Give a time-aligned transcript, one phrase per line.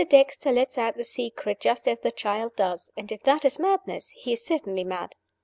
[0.09, 4.09] Dexter lets out the secret just as the children do, and if that is madness,
[4.09, 5.15] he is certainly mad.